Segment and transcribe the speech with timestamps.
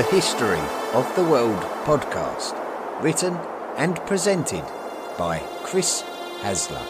[0.00, 0.58] the History
[0.94, 2.54] of the World podcast,
[3.02, 3.34] written
[3.76, 4.64] and presented
[5.18, 6.02] by Chris
[6.40, 6.82] Hasler.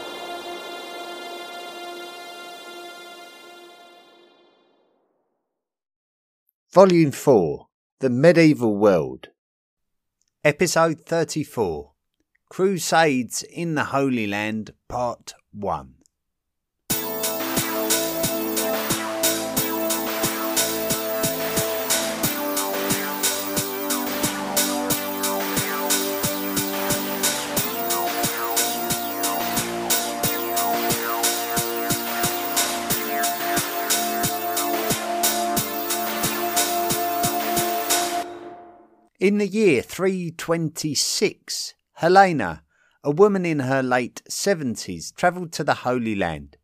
[6.73, 7.67] Volume 4
[7.99, 9.31] The Medieval World,
[10.45, 11.91] Episode 34
[12.49, 16.00] Crusades in the Holy Land, Part 1.
[39.21, 42.63] In the year 326, Helena,
[43.05, 46.57] a woman in her late 70s, travelled to the Holy Land.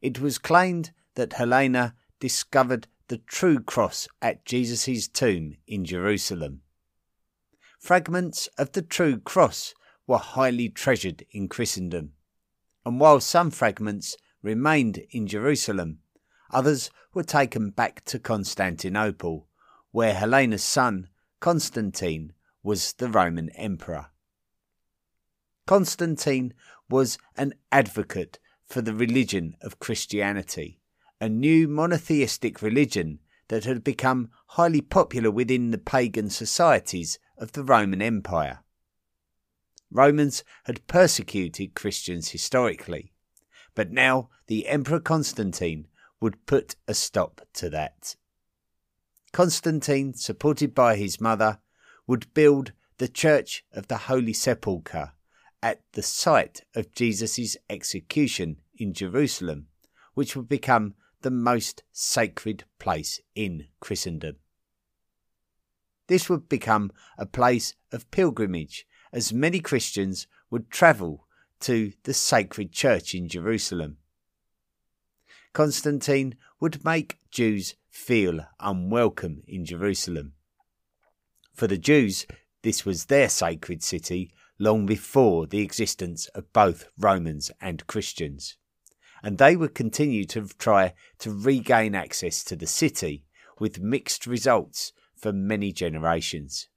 [0.00, 6.62] It was claimed that Helena discovered the true cross at Jesus' tomb in Jerusalem.
[7.78, 9.74] Fragments of the true cross
[10.06, 12.12] were highly treasured in Christendom,
[12.86, 15.98] and while some fragments remained in Jerusalem,
[16.50, 19.48] others were taken back to Constantinople,
[19.90, 21.08] where Helena's son
[21.40, 24.08] Constantine was the Roman emperor.
[25.66, 26.52] Constantine
[26.90, 30.80] was an advocate for the religion of Christianity,
[31.18, 37.64] a new monotheistic religion that had become highly popular within the pagan societies of the
[37.64, 38.60] Roman Empire.
[39.90, 43.12] Romans had persecuted Christians historically,
[43.74, 45.88] but now the Emperor Constantine
[46.20, 48.14] would put a stop to that.
[49.32, 51.60] Constantine, supported by his mother,
[52.06, 55.12] would build the Church of the Holy Sepulchre
[55.62, 59.68] at the site of Jesus' execution in Jerusalem,
[60.14, 64.36] which would become the most sacred place in Christendom.
[66.08, 71.26] This would become a place of pilgrimage, as many Christians would travel
[71.60, 73.98] to the sacred church in Jerusalem.
[75.52, 80.32] Constantine would make Jews feel unwelcome in Jerusalem.
[81.52, 82.26] For the Jews,
[82.62, 88.56] this was their sacred city long before the existence of both Romans and Christians,
[89.22, 93.24] and they would continue to try to regain access to the city
[93.58, 96.68] with mixed results for many generations.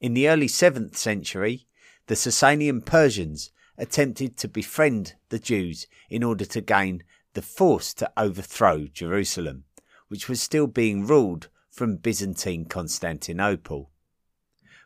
[0.00, 1.66] In the early 7th century,
[2.06, 7.02] the Sasanian Persians attempted to befriend the Jews in order to gain
[7.34, 9.64] the force to overthrow Jerusalem,
[10.08, 13.90] which was still being ruled from Byzantine Constantinople.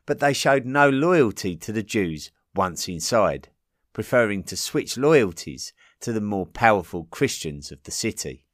[0.06, 3.48] But they showed no loyalty to the Jews once inside,
[3.92, 8.46] preferring to switch loyalties to the more powerful Christians of the city.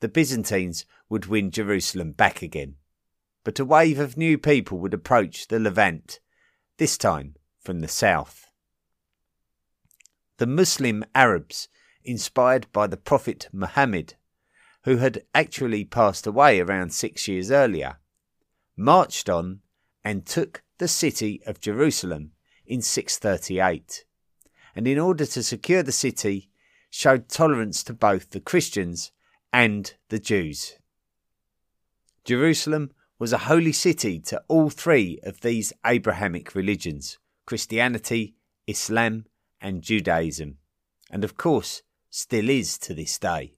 [0.00, 2.76] The Byzantines would win Jerusalem back again,
[3.44, 6.20] but a wave of new people would approach the Levant,
[6.76, 8.49] this time from the south
[10.40, 11.68] the Muslim Arabs,
[12.02, 14.14] inspired by the Prophet Muhammad,
[14.84, 17.98] who had actually passed away around six years earlier,
[18.74, 19.60] marched on
[20.02, 22.30] and took the city of Jerusalem
[22.64, 24.06] in 638,
[24.74, 26.48] and in order to secure the city,
[26.88, 29.12] showed tolerance to both the Christians
[29.52, 30.78] and the Jews.
[32.24, 38.36] Jerusalem was a holy city to all three of these Abrahamic religions Christianity,
[38.66, 39.26] Islam,
[39.60, 40.58] and Judaism,
[41.10, 43.54] and of course still is to this day.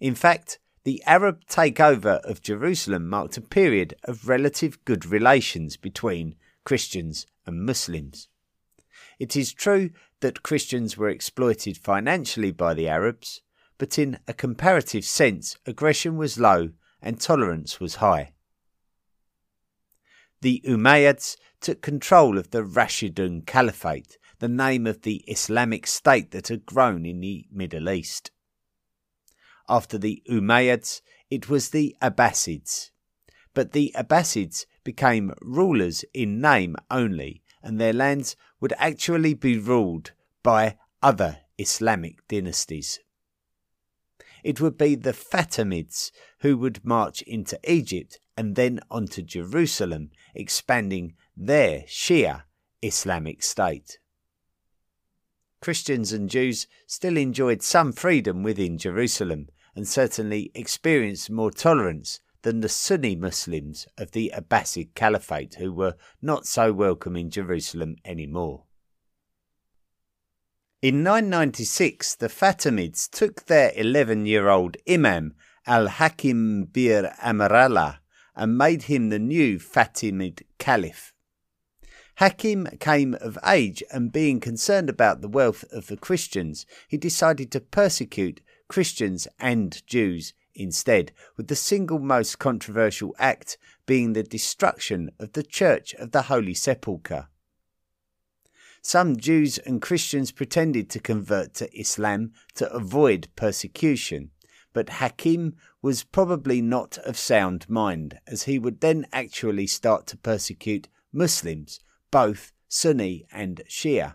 [0.00, 6.36] In fact, the Arab takeover of Jerusalem marked a period of relative good relations between
[6.64, 8.28] Christians and Muslims.
[9.18, 13.40] It is true that Christians were exploited financially by the Arabs,
[13.78, 16.70] but in a comparative sense, aggression was low
[17.02, 18.32] and tolerance was high.
[20.42, 26.48] The Umayyads took control of the Rashidun Caliphate the name of the Islamic state that
[26.48, 28.30] had grown in the Middle East.
[29.68, 31.00] After the Umayyads,
[31.30, 32.90] it was the Abbasids.
[33.54, 40.12] But the Abbasids became rulers in name only, and their lands would actually be ruled
[40.42, 43.00] by other Islamic dynasties.
[44.44, 51.14] It would be the Fatimids who would march into Egypt and then onto Jerusalem, expanding
[51.36, 52.42] their Shia
[52.82, 53.98] Islamic state.
[55.66, 62.60] Christians and Jews still enjoyed some freedom within Jerusalem and certainly experienced more tolerance than
[62.60, 68.62] the Sunni Muslims of the Abbasid Caliphate, who were not so welcome in Jerusalem anymore.
[70.82, 75.34] In 996, the Fatimids took their 11 year old Imam,
[75.66, 77.98] Al Hakim Bir Amarallah
[78.36, 81.15] and made him the new Fatimid Caliph.
[82.16, 87.52] Hakim came of age and being concerned about the wealth of the Christians, he decided
[87.52, 95.10] to persecute Christians and Jews instead, with the single most controversial act being the destruction
[95.18, 97.28] of the Church of the Holy Sepulchre.
[98.80, 104.30] Some Jews and Christians pretended to convert to Islam to avoid persecution,
[104.72, 110.16] but Hakim was probably not of sound mind, as he would then actually start to
[110.16, 111.80] persecute Muslims,
[112.10, 114.14] both Sunni and Shia.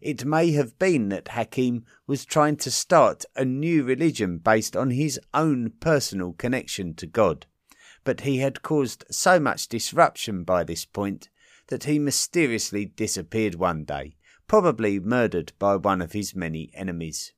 [0.00, 4.90] It may have been that Hakim was trying to start a new religion based on
[4.90, 7.46] his own personal connection to God,
[8.02, 11.28] but he had caused so much disruption by this point
[11.66, 17.32] that he mysteriously disappeared one day, probably murdered by one of his many enemies.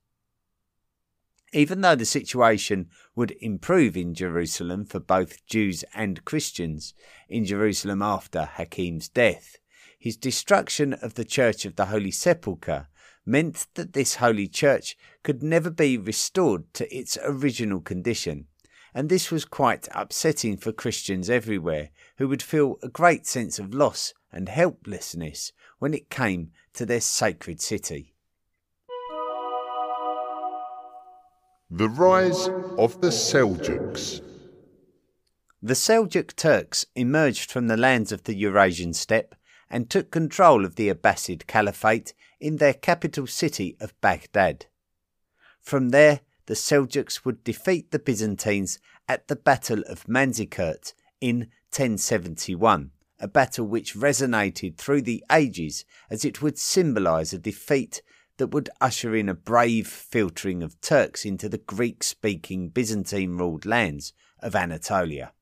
[1.53, 6.95] Even though the situation would improve in Jerusalem for both Jews and Christians
[7.29, 9.59] in Jerusalem after Hakim's death,
[9.99, 12.89] his destruction of the Church of the Holy Sepulchre
[13.27, 18.47] meant that this holy church could never be restored to its original condition,
[18.95, 23.75] and this was quite upsetting for Christians everywhere who would feel a great sense of
[23.75, 28.12] loss and helplessness when it came to their sacred city.
[31.75, 34.21] The rise of the Seljuks.
[35.63, 39.35] The Seljuk Turks emerged from the lands of the Eurasian steppe
[39.71, 44.67] and took control of the Abbasid Caliphate in their capital city of Baghdad.
[45.63, 48.79] From there, the Seljuks would defeat the Byzantines
[49.09, 50.93] at the Battle of Manzikert
[51.23, 58.03] in 1071, a battle which resonated through the ages as it would symbolise a defeat
[58.39, 63.67] that would usher in a brave filtering of Turks into the Greek speaking Byzantine ruled
[63.67, 65.33] lands of Anatolia.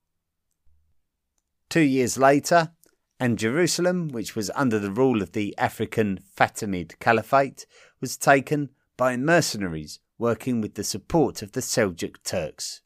[1.69, 2.72] Two years later,
[3.20, 7.66] and Jerusalem, which was under the rule of the African Fatimid Caliphate,
[8.00, 12.81] was taken by mercenaries working with the support of the Seljuk Turks.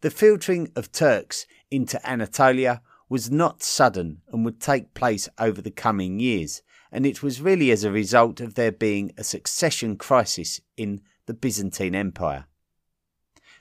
[0.00, 5.70] The filtering of Turks into Anatolia was not sudden and would take place over the
[5.70, 6.62] coming years,
[6.92, 11.34] and it was really as a result of there being a succession crisis in the
[11.34, 12.46] Byzantine Empire.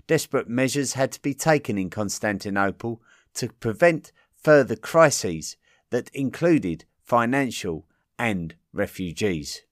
[0.07, 3.01] Desperate measures had to be taken in Constantinople
[3.35, 5.55] to prevent further crises
[5.91, 7.85] that included financial
[8.17, 9.63] and refugees.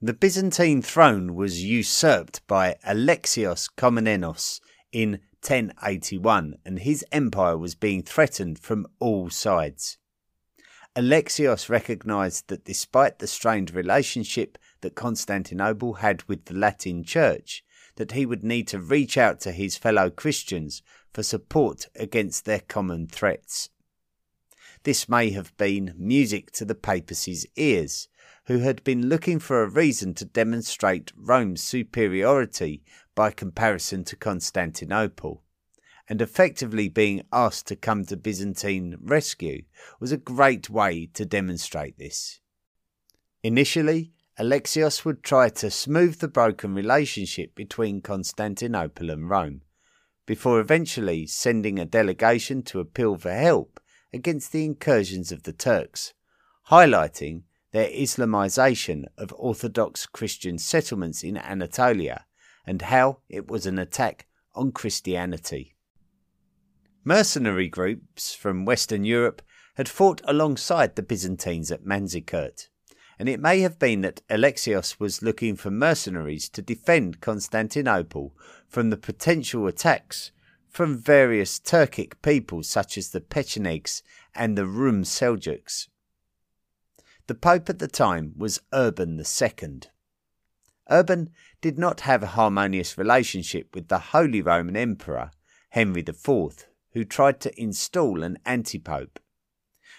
[0.00, 4.60] The Byzantine throne was usurped by Alexios Komnenos
[4.92, 9.96] in 1081 and his empire was being threatened from all sides.
[10.96, 17.62] Alexios recognized that despite the strained relationship that Constantinople had with the Latin Church,
[17.96, 20.82] that he would need to reach out to his fellow Christians
[21.12, 23.68] for support against their common threats.
[24.84, 28.08] This may have been music to the papacy's ears,
[28.46, 32.82] who had been looking for a reason to demonstrate Rome's superiority
[33.14, 35.42] by comparison to Constantinople,
[36.08, 39.62] and effectively being asked to come to Byzantine rescue
[39.98, 42.40] was a great way to demonstrate this.
[43.42, 49.62] Initially, Alexios would try to smooth the broken relationship between Constantinople and Rome,
[50.26, 53.80] before eventually sending a delegation to appeal for help
[54.12, 56.12] against the incursions of the Turks,
[56.70, 57.42] highlighting
[57.72, 62.26] their Islamization of Orthodox Christian settlements in Anatolia
[62.66, 65.75] and how it was an attack on Christianity.
[67.08, 69.40] Mercenary groups from Western Europe
[69.76, 72.66] had fought alongside the Byzantines at Manzikert,
[73.16, 78.34] and it may have been that Alexios was looking for mercenaries to defend Constantinople
[78.66, 80.32] from the potential attacks
[80.68, 84.02] from various Turkic peoples such as the Pechenegs
[84.34, 85.86] and the Rum Seljuks.
[87.28, 89.80] The Pope at the time was Urban II.
[90.90, 95.30] Urban did not have a harmonious relationship with the Holy Roman Emperor,
[95.68, 99.20] Henry IV, who tried to install an anti pope.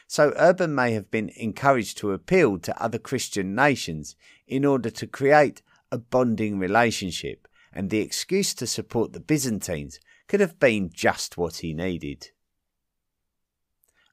[0.07, 4.15] So Urban may have been encouraged to appeal to other Christian nations
[4.47, 5.61] in order to create
[5.91, 11.57] a bonding relationship and the excuse to support the Byzantines could have been just what
[11.57, 12.31] he needed.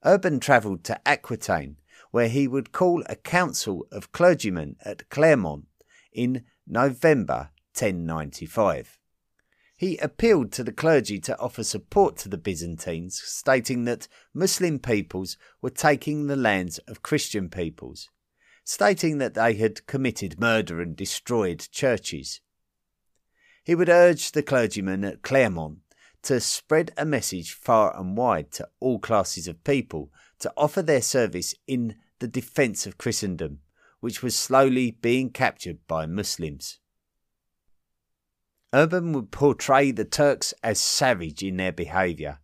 [0.04, 1.78] Urban travelled to Aquitaine,
[2.10, 5.64] where he would call a council of clergymen at Clermont
[6.12, 8.98] in November 1095.
[9.84, 15.36] He appealed to the clergy to offer support to the Byzantines, stating that Muslim peoples
[15.60, 18.08] were taking the lands of Christian peoples,
[18.64, 22.40] stating that they had committed murder and destroyed churches.
[23.62, 25.80] He would urge the clergymen at Clermont
[26.22, 31.02] to spread a message far and wide to all classes of people to offer their
[31.02, 33.60] service in the defence of Christendom,
[34.00, 36.78] which was slowly being captured by Muslims.
[38.74, 42.40] Urban would portray the Turks as savage in their behaviour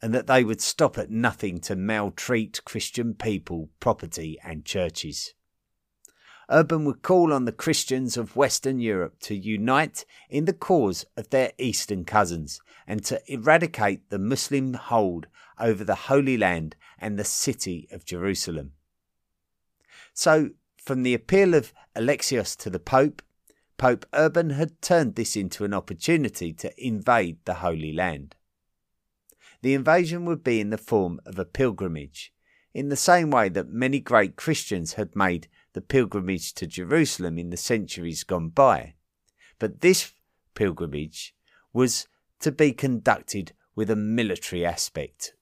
[0.00, 5.34] and that they would stop at nothing to maltreat Christian people, property, and churches.
[6.50, 11.28] Urban would call on the Christians of Western Europe to unite in the cause of
[11.28, 15.26] their Eastern cousins and to eradicate the Muslim hold
[15.60, 18.72] over the Holy Land and the city of Jerusalem.
[20.14, 23.20] So, from the appeal of Alexios to the Pope,
[23.84, 28.34] Pope Urban had turned this into an opportunity to invade the Holy Land.
[29.60, 32.32] The invasion would be in the form of a pilgrimage,
[32.72, 37.50] in the same way that many great Christians had made the pilgrimage to Jerusalem in
[37.50, 38.94] the centuries gone by.
[39.58, 40.12] But this
[40.54, 41.34] pilgrimage
[41.74, 42.08] was
[42.40, 45.34] to be conducted with a military aspect.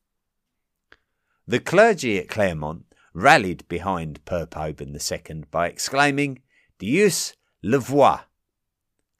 [1.46, 6.42] The clergy at Clermont rallied behind Pope Urban II by exclaiming,
[6.80, 8.22] Deus le volt,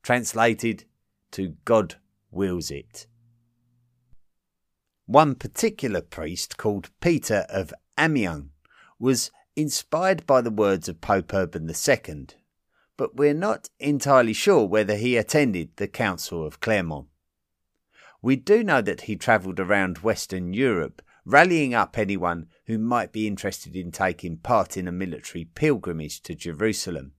[0.03, 0.85] translated
[1.33, 1.97] to God
[2.31, 3.07] wills it.
[5.07, 8.51] One particular priest called Peter of Amiens
[8.99, 12.27] was inspired by the words of Pope Urban II,
[12.97, 17.09] but we're not entirely sure whether he attended the Council of Clermont.
[18.23, 23.27] We do know that he travelled around Western Europe, rallying up anyone who might be
[23.27, 27.13] interested in taking part in a military pilgrimage to Jerusalem,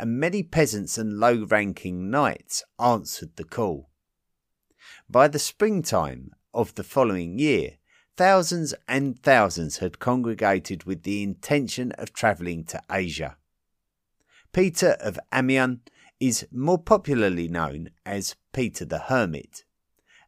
[0.00, 3.90] and many peasants and low ranking knights answered the call.
[5.10, 7.72] By the springtime of the following year,
[8.16, 13.36] thousands and thousands had congregated with the intention of travelling to Asia.
[14.52, 15.80] Peter of Amiens
[16.18, 19.64] is more popularly known as Peter the Hermit,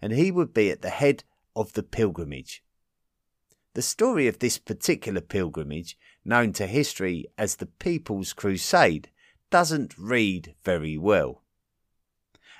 [0.03, 1.25] and he would be at the head
[1.57, 2.63] of the pilgrimage.
[3.73, 9.09] The story of this particular pilgrimage, known to history as the People's Crusade,
[9.53, 11.43] doesn't read very well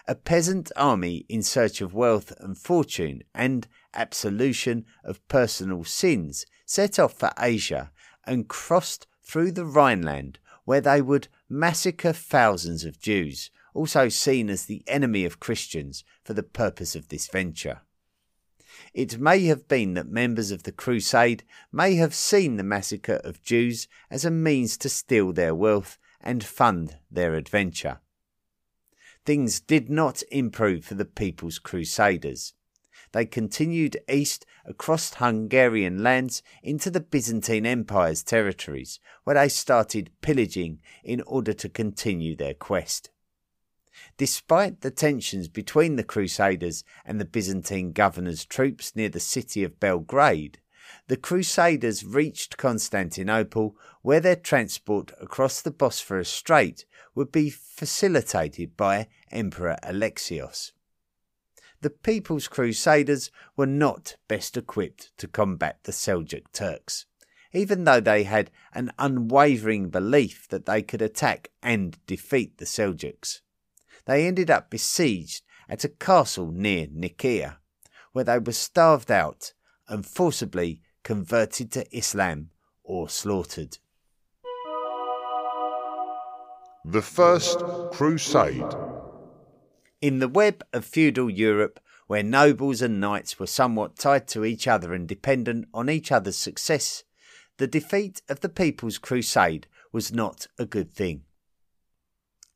[0.09, 6.99] a peasant army in search of wealth and fortune and absolution of personal sins set
[6.99, 7.93] off for Asia
[8.25, 14.67] and crossed through the Rhineland, where they would massacre thousands of Jews, also seen as
[14.67, 17.83] the enemy of Christians, for the purpose of this venture.
[18.95, 23.43] It may have been that members of the crusade may have seen the massacre of
[23.43, 28.01] Jews as a means to steal their wealth and fund their adventure
[29.25, 32.55] things did not improve for the People's Crusaders.
[33.13, 40.81] They continued east across Hungarian lands into the Byzantine Empire's territories, where they started pillaging
[41.05, 43.11] in order to continue their quest.
[44.17, 49.79] Despite the tensions between the Crusaders and the Byzantine governor's troops near the city of
[49.79, 50.59] Belgrade,
[51.09, 56.85] the Crusaders reached Constantinople, where their transport across the Bosphorus Strait
[57.15, 60.73] would be facilitated by Emperor Alexios.
[61.81, 67.07] The People's Crusaders were not best equipped to combat the Seljuk Turks,
[67.53, 73.41] even though they had an unwavering belief that they could attack and defeat the Seljuks.
[74.05, 77.59] They ended up besieged at a castle near Nicaea,
[78.13, 79.53] where they were starved out
[79.89, 82.51] and forcibly converted to Islam
[82.85, 83.79] or slaughtered.
[86.85, 87.61] The First
[87.93, 88.75] Crusade.
[90.01, 94.67] In the web of feudal Europe, where nobles and knights were somewhat tied to each
[94.67, 97.05] other and dependent on each other's success,
[97.59, 101.23] the defeat of the People's Crusade was not a good thing.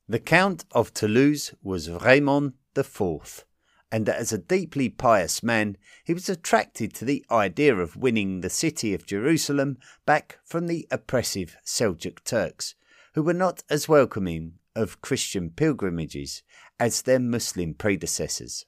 [0.09, 3.45] The Count of Toulouse was Raymond IV,
[3.93, 8.51] and as a deeply pious man, he was attracted to the idea of winning the
[8.51, 12.75] city of Jerusalem back from the oppressive Seljuk Turks,
[13.15, 16.43] who were not as welcoming of Christian pilgrimages
[16.79, 18.67] as their Muslim predecessors.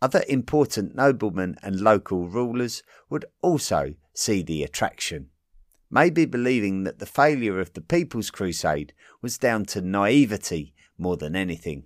[0.00, 5.28] Other important noblemen and local rulers would also see the attraction,
[5.90, 11.36] maybe believing that the failure of the People's Crusade was down to naivety more than
[11.36, 11.84] anything.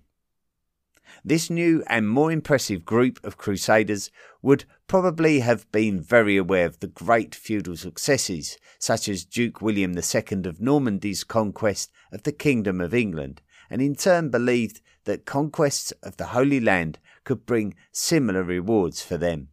[1.25, 4.11] This new and more impressive group of crusaders
[4.43, 9.97] would probably have been very aware of the great feudal successes, such as Duke William
[9.97, 15.93] II of Normandy's conquest of the Kingdom of England, and in turn believed that conquests
[16.03, 19.49] of the Holy Land could bring similar rewards for them.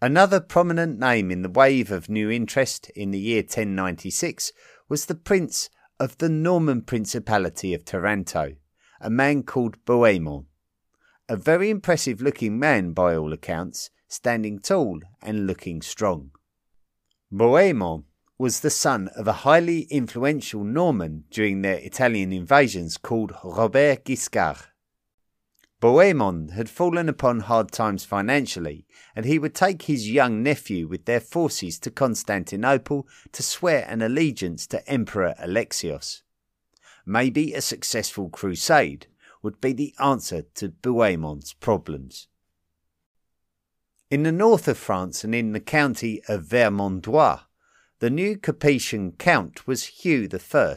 [0.00, 4.52] Another prominent name in the wave of new interest in the year 1096
[4.88, 8.56] was the Prince of the Norman Principality of Taranto,
[9.00, 10.46] a man called Bohemond.
[11.28, 16.30] A very impressive looking man by all accounts, standing tall and looking strong.
[17.32, 18.04] Bohemond
[18.38, 24.58] was the son of a highly influential Norman during their Italian invasions called Robert Guiscard.
[25.80, 31.04] Bohemond had fallen upon hard times financially, and he would take his young nephew with
[31.04, 36.22] their forces to Constantinople to swear an allegiance to Emperor Alexios.
[37.06, 39.06] Maybe a successful crusade
[39.40, 42.26] would be the answer to Bohemond's problems.
[44.10, 47.42] In the north of France and in the county of Vermandois,
[48.00, 50.76] the new Capetian count was Hugh I.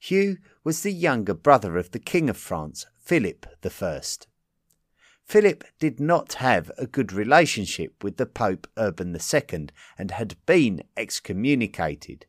[0.00, 4.00] Hugh was the younger brother of the King of France, Philip I.
[5.24, 10.84] Philip did not have a good relationship with the Pope Urban II and had been
[10.96, 12.24] excommunicated.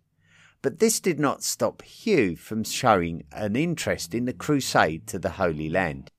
[0.61, 5.31] But this did not stop Hugh from showing an interest in the crusade to the
[5.31, 6.11] Holy Land.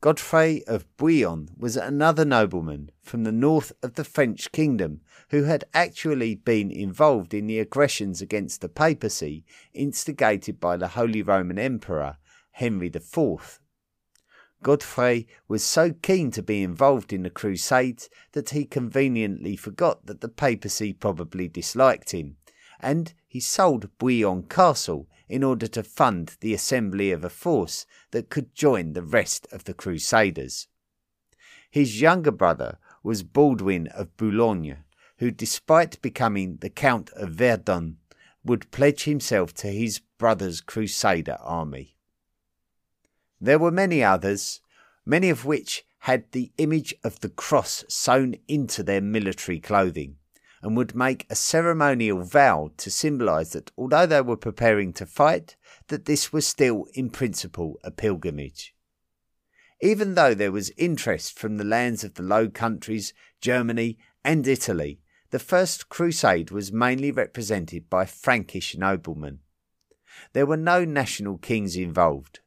[0.00, 5.00] Godfrey of Bouillon was another nobleman from the north of the French kingdom
[5.30, 11.20] who had actually been involved in the aggressions against the papacy instigated by the Holy
[11.20, 12.18] Roman Emperor
[12.52, 13.58] Henry IV.
[14.62, 20.20] Godfrey was so keen to be involved in the Crusades that he conveniently forgot that
[20.20, 22.36] the papacy probably disliked him,
[22.80, 28.30] and he sold Bouillon Castle in order to fund the assembly of a force that
[28.30, 30.68] could join the rest of the Crusaders.
[31.70, 34.78] His younger brother was Baldwin of Boulogne,
[35.18, 37.98] who, despite becoming the Count of Verdun,
[38.44, 41.96] would pledge himself to his brother's Crusader army.
[43.40, 44.60] There were many others,
[45.04, 50.16] many of which had the image of the cross sewn into their military clothing,
[50.62, 55.56] and would make a ceremonial vow to symbolize that although they were preparing to fight,
[55.88, 58.74] that this was still in principle a pilgrimage.
[59.80, 65.00] Even though there was interest from the lands of the Low Countries, Germany, and Italy,
[65.30, 69.40] the First Crusade was mainly represented by Frankish noblemen.
[70.32, 72.40] There were no national kings involved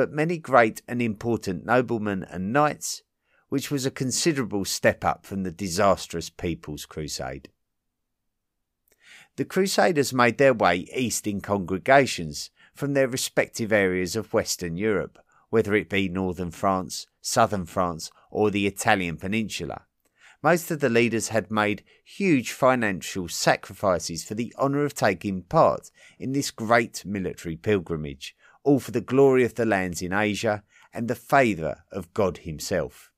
[0.00, 3.02] but many great and important noblemen and knights,
[3.48, 7.50] which was a considerable step up from the disastrous People's Crusade.
[9.36, 15.18] The Crusaders made their way east in congregations from their respective areas of Western Europe,
[15.50, 19.86] whether it be northern France, southern France, or the Italian peninsula.
[20.42, 25.90] Most of the leaders had made huge financial sacrifices for the honour of taking part
[26.18, 30.62] in this great military pilgrimage, all for the glory of the lands in Asia
[30.94, 33.10] and the favour of God Himself.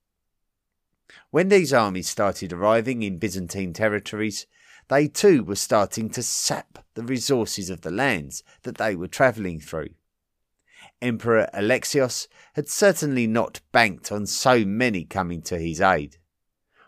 [1.31, 4.47] When these armies started arriving in Byzantine territories,
[4.89, 9.61] they too were starting to sap the resources of the lands that they were travelling
[9.61, 9.91] through.
[11.01, 16.19] Emperor Alexios had certainly not banked on so many coming to his aid.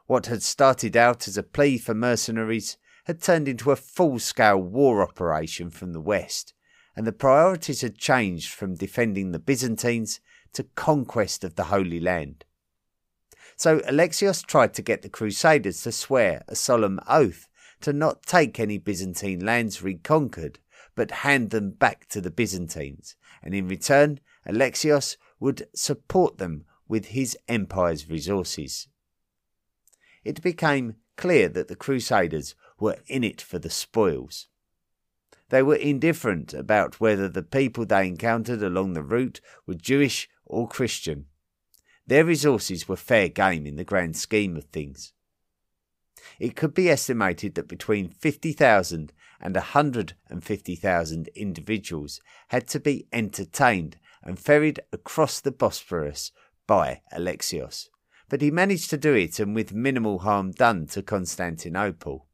[0.06, 4.60] What had started out as a plea for mercenaries had turned into a full scale
[4.62, 6.54] war operation from the west,
[6.96, 10.20] and the priorities had changed from defending the Byzantines
[10.52, 12.44] to conquest of the Holy Land.
[13.56, 17.48] So Alexios tried to get the Crusaders to swear a solemn oath
[17.84, 20.58] to not take any Byzantine lands reconquered,
[20.94, 27.08] but hand them back to the Byzantines, and in return, Alexios would support them with
[27.08, 28.88] his empire's resources.
[30.24, 34.48] It became clear that the Crusaders were in it for the spoils.
[35.50, 40.66] They were indifferent about whether the people they encountered along the route were Jewish or
[40.66, 41.26] Christian.
[42.06, 45.12] Their resources were fair game in the grand scheme of things.
[46.38, 54.38] It could be estimated that between 50,000 and 150,000 individuals had to be entertained and
[54.38, 56.32] ferried across the Bosphorus
[56.66, 57.88] by Alexios,
[58.28, 62.26] but he managed to do it and with minimal harm done to Constantinople.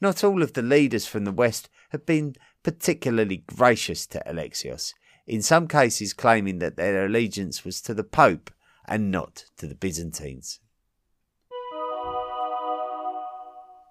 [0.00, 4.94] Not all of the leaders from the West had been particularly gracious to Alexios,
[5.26, 8.50] in some cases claiming that their allegiance was to the Pope
[8.86, 10.60] and not to the Byzantines.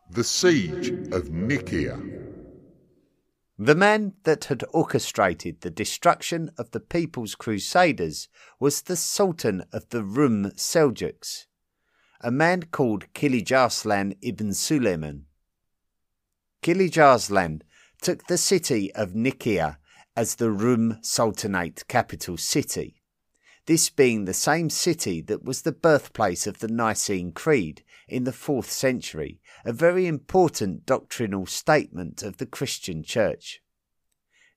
[0.09, 1.99] The Siege of Nicaea.
[3.57, 9.89] The man that had orchestrated the destruction of the People's Crusaders was the Sultan of
[9.89, 11.47] the Rum Seljuks,
[12.21, 15.25] a man called Kilij Arslan ibn Suleiman.
[16.61, 17.63] Kilij Arslan
[18.01, 19.79] took the city of Nicaea
[20.15, 23.01] as the Rum Sultanate capital city,
[23.65, 28.31] this being the same city that was the birthplace of the Nicene Creed in the
[28.31, 33.61] 4th century, a very important doctrinal statement of the Christian Church.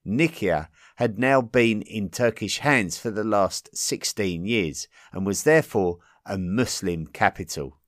[0.05, 5.99] Nicaea had now been in Turkish hands for the last 16 years and was therefore
[6.25, 7.79] a Muslim capital.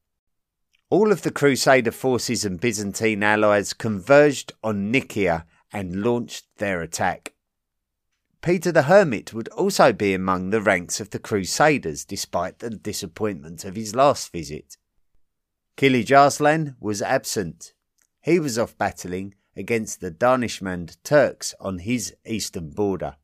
[0.90, 7.34] All of the Crusader forces and Byzantine allies converged on Nicaea and launched their attack.
[8.42, 13.64] Peter the Hermit would also be among the ranks of the Crusaders despite the disappointment
[13.66, 14.78] of his last visit.
[15.78, 17.74] Kilij Arslan was absent.
[18.20, 23.18] He was off battling against the Danishmend Turks on his eastern border.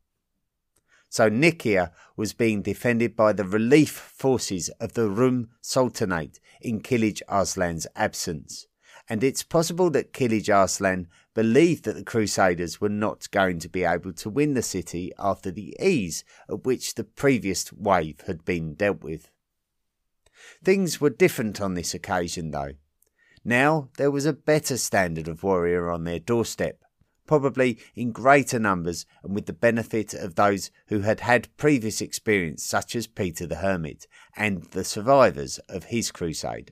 [1.10, 7.22] So Nicaea was being defended by the relief forces of the Rum Sultanate in Kilij
[7.28, 8.68] Arslan's absence.
[9.10, 13.84] And it's possible that Kilij Arslan believed that the Crusaders were not going to be
[13.84, 18.74] able to win the city after the ease at which the previous wave had been
[18.74, 19.30] dealt with.
[20.64, 22.72] Things were different on this occasion, though.
[23.46, 26.82] Now there was a better standard of warrior on their doorstep,
[27.28, 32.64] probably in greater numbers and with the benefit of those who had had previous experience,
[32.64, 36.72] such as Peter the Hermit and the survivors of his crusade.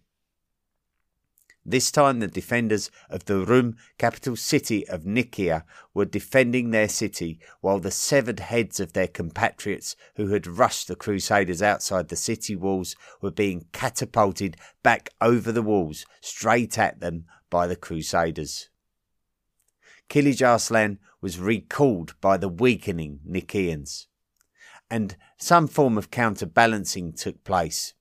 [1.67, 7.39] This time, the defenders of the Rum, capital city of Nicaea, were defending their city,
[7.59, 12.55] while the severed heads of their compatriots who had rushed the Crusaders outside the city
[12.55, 18.69] walls were being catapulted back over the walls, straight at them by the Crusaders.
[20.07, 24.05] Kilij Arslan was recalled by the weakening Nicaeans,
[24.91, 27.94] and some form of counterbalancing took place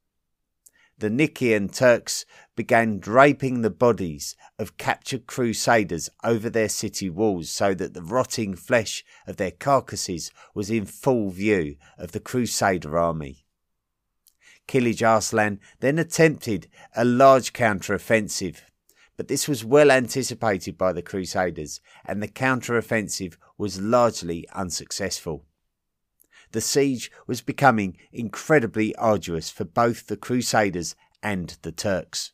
[0.99, 2.25] the Nicaean Turks
[2.57, 8.55] began draping the bodies of captured crusaders over their city walls so that the rotting
[8.55, 13.45] flesh of their carcasses was in full view of the crusader army.
[14.69, 18.65] Kilij Arslan then attempted a large counter-offensive,
[19.17, 25.45] but this was well anticipated by the crusaders and the counter-offensive was largely unsuccessful
[26.55, 32.31] the siege was becoming incredibly arduous for both the Crusaders and the Turks.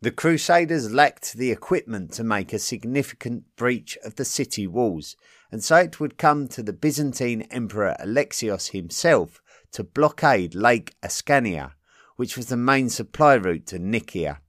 [0.00, 5.16] The Crusaders lacked the equipment to make a significant breach of the city walls,
[5.50, 11.72] and so it would come to the Byzantine Emperor Alexios himself to blockade Lake Ascania,
[12.14, 14.40] which was the main supply route to Nicaea,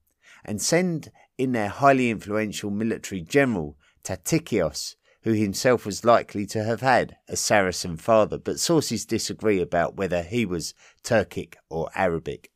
[0.44, 6.82] and send in their highly influential military general Tatikios who himself was likely to have
[6.82, 12.50] had a Saracen father, but sources disagree about whether he was Turkic or Arabic.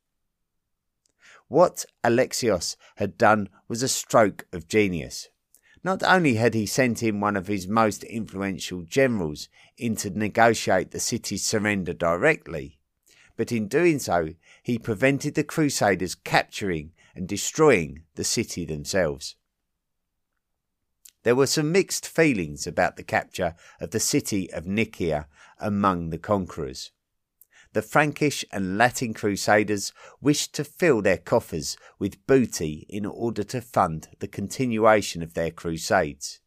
[1.48, 5.28] What Alexios had done was a stroke of genius.
[5.82, 10.90] Not only had he sent in one of his most influential generals in to negotiate
[10.90, 12.78] the city's surrender directly,
[13.38, 19.36] but in doing so, he prevented the Crusaders capturing and destroying the city themselves.
[21.24, 25.26] There were some mixed feelings about the capture of the city of Nicaea
[25.58, 26.92] among the conquerors.
[27.74, 33.60] The Frankish and Latin crusaders wished to fill their coffers with booty in order to
[33.60, 36.40] fund the continuation of their crusades.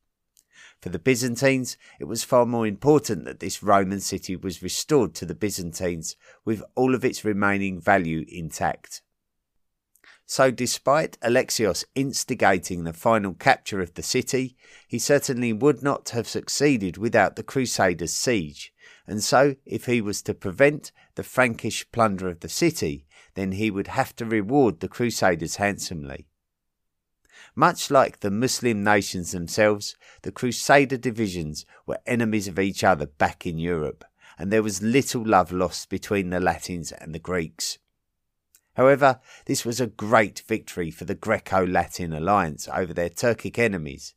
[0.82, 5.26] For the Byzantines, it was far more important that this Roman city was restored to
[5.26, 9.04] the Byzantines with all of its remaining value intact.
[10.26, 14.56] So, despite Alexios instigating the final capture of the city,
[14.88, 18.74] he certainly would not have succeeded without the Crusaders' siege.
[19.06, 23.70] And so, if he was to prevent the Frankish plunder of the city, then he
[23.70, 26.28] would have to reward the Crusaders handsomely.
[27.56, 33.46] Much like the Muslim nations themselves, the Crusader divisions were enemies of each other back
[33.46, 34.06] in Europe,
[34.38, 37.78] and there was little love lost between the Latins and the Greeks.
[38.76, 44.14] However, this was a great victory for the Greco Latin alliance over their Turkic enemies,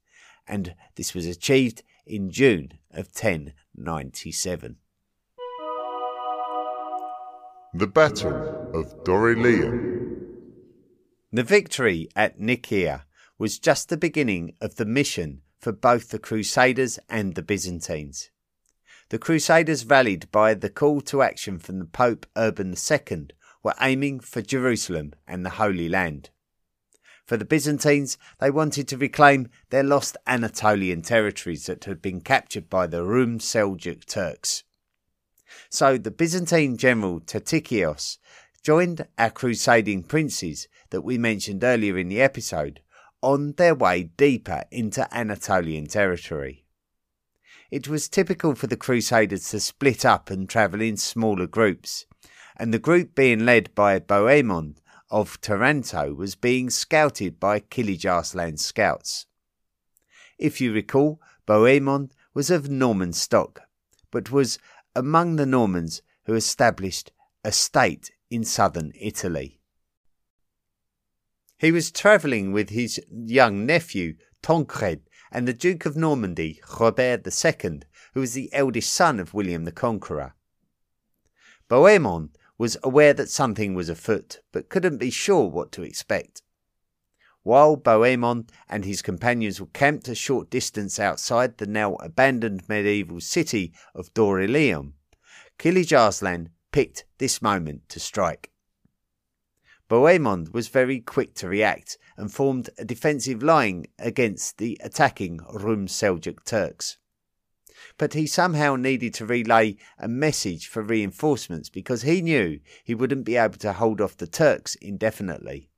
[0.47, 4.77] and this was achieved in June of 1097.
[7.75, 10.15] The Battle of Dorylaeum.
[11.33, 17.01] The victory at Nicaea was just the beginning of the mission for both the Crusaders
[17.09, 18.31] and the Byzantines.
[19.09, 23.29] The Crusaders rallied by the call to action from the Pope Urban II
[23.65, 26.31] were aiming for Jerusalem and the Holy Land.
[27.27, 32.69] For the Byzantines, they wanted to reclaim their lost Anatolian territories that had been captured
[32.69, 34.63] by the Rum Seljuk Turks.
[35.71, 38.19] So the Byzantine general Tatikios
[38.63, 42.81] joined our crusading princes that we mentioned earlier in the episode
[43.23, 46.67] on their way deeper into Anatolian territory.
[47.71, 52.05] It was typical for the Crusaders to split up and travel in smaller groups,
[52.57, 54.77] and the group being led by Bohemond
[55.11, 59.27] of Taranto was being scouted by Kilij Arslan's scouts.
[60.39, 63.63] If you recall, Bohemond was of Norman stock,
[64.11, 64.59] but was
[64.95, 67.13] among the Normans who established
[67.45, 69.61] a state in southern Italy.
[71.59, 77.81] He was travelling with his young nephew, Tancred, and the Duke of Normandy, Robert II,
[78.13, 80.35] who was the eldest son of William the Conqueror.
[81.69, 86.43] Bohemond was aware that something was afoot, but couldn't be sure what to expect.
[87.43, 93.21] While Bohemond and his companions were camped a short distance outside the now abandoned medieval
[93.21, 94.93] city of Dorylaeum,
[95.59, 98.51] Kilij Arslan picked this moment to strike.
[99.91, 105.87] Bohemond was very quick to react and formed a defensive line against the attacking Rum
[105.87, 106.97] Seljuk Turks.
[107.99, 113.25] But he somehow needed to relay a message for reinforcements because he knew he wouldn't
[113.25, 115.69] be able to hold off the Turks indefinitely.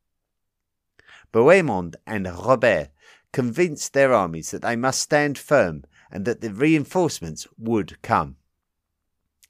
[1.33, 2.89] Bohemond and Robert
[3.33, 8.37] convinced their armies that they must stand firm and that the reinforcements would come.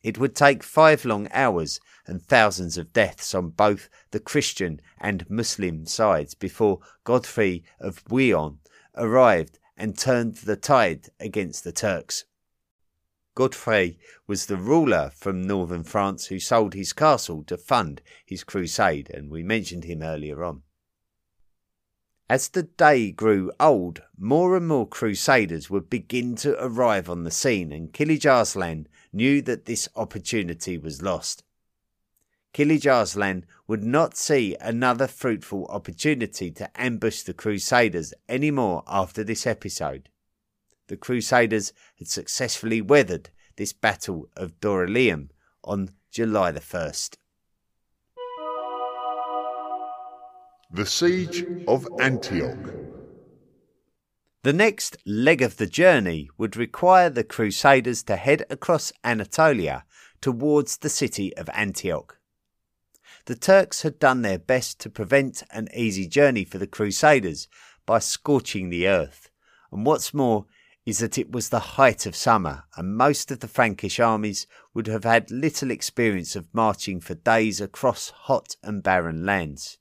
[0.02, 5.28] It would take five long hours and thousands of deaths on both the Christian and
[5.28, 8.58] Muslim sides before Godfrey of Bouillon
[8.96, 12.24] arrived and turned the tide against the Turks.
[13.36, 19.10] Godfrey was the ruler from northern France who sold his castle to fund his crusade,
[19.12, 20.62] and we mentioned him earlier on.
[22.30, 27.30] As the day grew old, more and more crusaders would begin to arrive on the
[27.30, 31.44] scene, and Kilij Arslan knew that this opportunity was lost.
[32.54, 39.22] Kilij Arslan would not see another fruitful opportunity to ambush the crusaders any more after
[39.22, 40.08] this episode.
[40.88, 45.30] The crusaders had successfully weathered this battle of Dorylaeum
[45.64, 47.16] on July the 1st.
[50.70, 52.74] The Siege of Antioch.
[54.42, 59.84] The next leg of the journey would require the Crusaders to head across Anatolia
[60.20, 62.18] towards the city of Antioch.
[63.24, 67.48] The Turks had done their best to prevent an easy journey for the Crusaders
[67.86, 69.30] by scorching the earth,
[69.72, 70.46] and what's more
[70.86, 74.86] is that it was the height of summer, and most of the Frankish armies would
[74.86, 79.78] have had little experience of marching for days across hot and barren lands.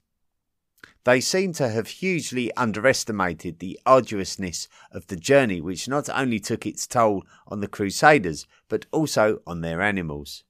[1.04, 6.66] They seem to have hugely underestimated the arduousness of the journey, which not only took
[6.66, 10.42] its toll on the Crusaders, but also on their animals.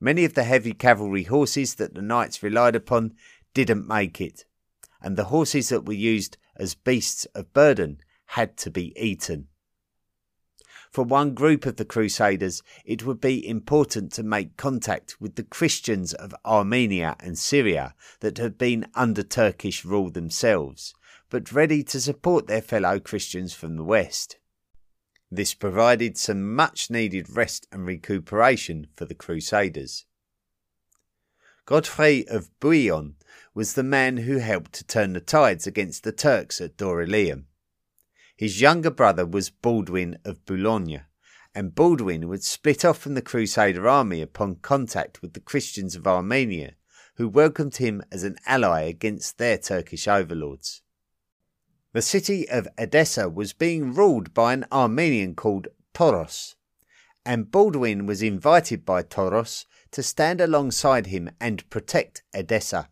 [0.00, 3.12] Many of the heavy cavalry horses that the knights relied upon
[3.52, 4.46] didn't make it,
[5.02, 9.48] and the horses that were used as beasts of burden had to be eaten.
[10.90, 15.42] For one group of the Crusaders, it would be important to make contact with the
[15.42, 20.94] Christians of Armenia and Syria that had been under Turkish rule themselves,
[21.28, 24.38] but ready to support their fellow Christians from the West.
[25.30, 30.06] This provided some much needed rest and recuperation for the Crusaders.
[31.66, 33.16] Godfrey of Bouillon
[33.52, 37.46] was the man who helped to turn the tides against the Turks at Dorylaeum.
[38.36, 41.04] His younger brother was Baldwin of Boulogne,
[41.54, 46.06] and Baldwin would split off from the Crusader army upon contact with the Christians of
[46.06, 46.74] Armenia,
[47.14, 50.82] who welcomed him as an ally against their Turkish overlords.
[51.94, 56.56] The city of Edessa was being ruled by an Armenian called Toros,
[57.24, 62.90] and Baldwin was invited by Toros to stand alongside him and protect Edessa.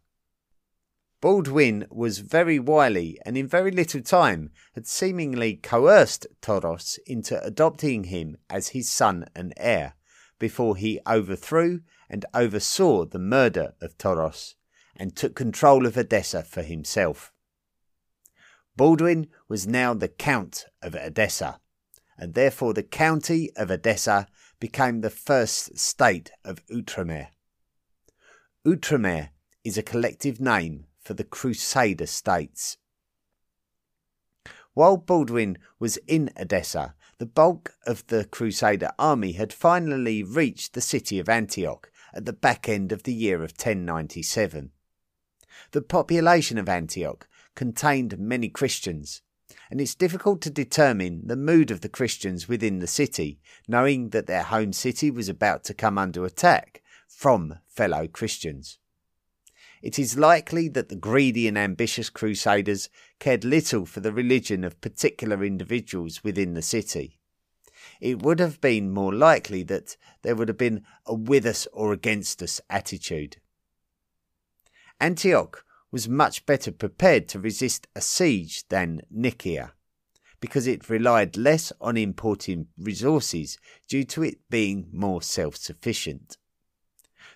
[1.25, 8.05] Baldwin was very wily and in very little time had seemingly coerced Toros into adopting
[8.05, 9.95] him as his son and heir
[10.39, 14.57] before he overthrew and oversaw the murder of Toros
[14.97, 17.33] and took control of Edessa for himself.
[18.77, 21.59] Baldwin was now the Count of Edessa,
[22.19, 24.27] and therefore the county of Edessa
[24.61, 27.29] became the first state of Outremer.
[28.67, 29.31] Outremer
[29.65, 32.79] is a collective name for the Crusader states.
[34.73, 40.81] While Baldwin was in Edessa, the bulk of the Crusader army had finally reached the
[40.81, 44.73] city of Antioch at the back end of the year of 1097.
[45.71, 49.23] The population of Antioch contained many Christians,
[49.71, 53.39] and it's difficult to determine the mood of the Christians within the city,
[53.69, 58.79] knowing that their home city was about to come under attack from fellow Christians
[59.85, 64.81] it is likely that the greedy and ambitious crusaders cared little for the religion of
[64.81, 67.19] particular individuals within the city.
[68.01, 71.93] It would have been more likely that there would have been a with us or
[71.93, 73.37] against us attitude.
[75.01, 79.75] Antioch was much better prepared to resist a siege than Nicaea,
[80.41, 86.39] because it relied less on importing resources due to it being more self sufficient.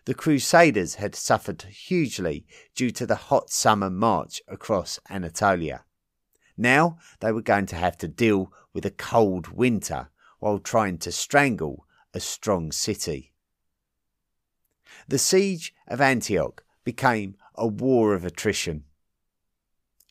[0.08, 5.84] The Crusaders had suffered hugely due to the hot summer march across Anatolia.
[6.56, 11.12] Now they were going to have to deal with a cold winter while trying to
[11.12, 13.34] strangle a strong city.
[15.08, 18.84] The siege of Antioch became a war of attrition.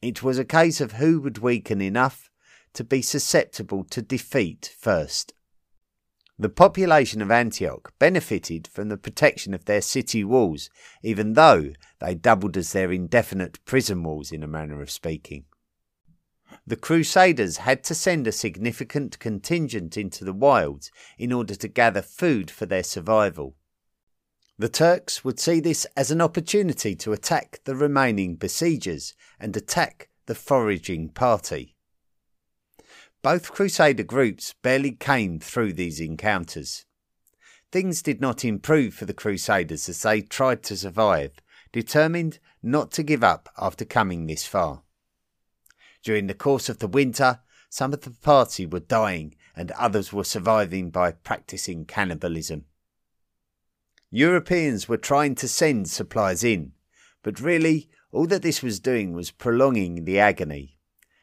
[0.04, 2.30] It was a case of who would weaken enough
[2.74, 5.34] to be susceptible to defeat first.
[6.40, 10.70] The population of Antioch benefited from the protection of their city walls,
[11.02, 15.46] even though they doubled as their indefinite prison walls, in a manner of speaking.
[16.66, 22.04] The Crusaders had to send a significant contingent into the wilds in order to gather
[22.04, 23.56] food for their survival.
[24.60, 30.10] The Turks would see this as an opportunity to attack the remaining besiegers and attack
[30.28, 31.77] the foraging party.
[33.30, 36.86] Both Crusader groups barely came through these encounters.
[37.74, 41.34] Things did not improve for the Crusaders as they tried to survive,
[41.74, 44.84] determined not to give up after coming this far.
[46.02, 50.24] During the course of the winter, some of the party were dying and others were
[50.24, 52.64] surviving by practicing cannibalism.
[54.10, 56.72] Europeans were trying to send supplies in,
[57.24, 60.77] but really all that this was doing was prolonging the agony,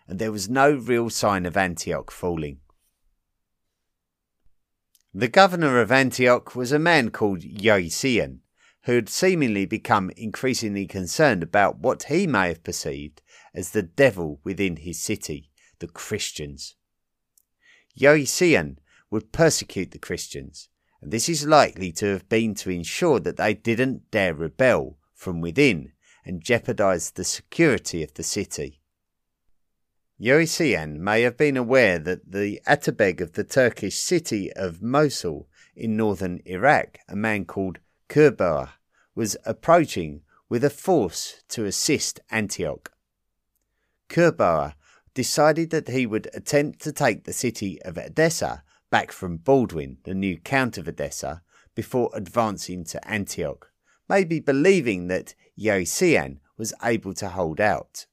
[0.07, 2.59] and there was no real sign of Antioch falling.
[5.13, 8.41] The governor of Antioch was a man called Joasian,
[8.83, 13.23] who had seemingly become increasingly concerned about what he may have perceived
[13.55, 16.75] as the devil within his city, the Christians.
[17.99, 18.79] Joasian
[19.11, 20.69] would persecute the Christians,
[21.01, 25.41] and this is likely to have been to ensure that they didn't dare rebel from
[25.41, 25.93] within
[26.25, 28.81] and jeopardize the security of the city.
[30.21, 35.97] Joasian may have been aware that the Atabeg of the Turkish city of Mosul in
[35.97, 38.75] northern Iraq, a man called Kerbogha,
[39.17, 42.93] was approaching with a force to assist Antioch.
[44.09, 44.75] Kerbogha
[45.15, 50.15] decided that he would attempt to take the city of Edessa back from Baldwin, the
[50.15, 51.43] new Count of Edessa,
[51.75, 53.73] before advancing to Antioch,
[54.09, 58.07] maybe believing that Joasian was able to hold out.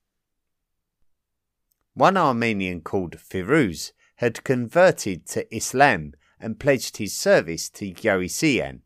[1.93, 8.81] One Armenian called Firuz had converted to Islam and pledged his service to Joasian,